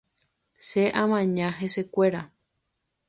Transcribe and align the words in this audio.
Che 0.67 0.83
amaña 1.03 1.47
hesekuéra. 1.59 2.21